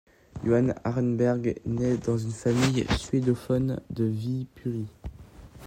[0.43, 4.87] Johan Ahrenberg nait dans une famille suédophone de Viipuri.